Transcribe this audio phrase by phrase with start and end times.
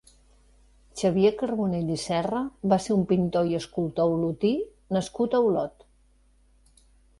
[1.01, 2.39] Xavier Carbonell i Serra
[2.73, 4.53] va ser un pintor i escultor olotí
[4.99, 5.89] nascut a Olot.